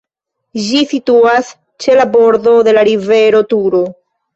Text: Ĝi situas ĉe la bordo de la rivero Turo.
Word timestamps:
Ĝi 0.67 0.81
situas 0.93 1.53
ĉe 1.85 2.01
la 2.03 2.09
bordo 2.19 2.59
de 2.71 2.77
la 2.81 2.89
rivero 2.95 3.49
Turo. 3.57 3.89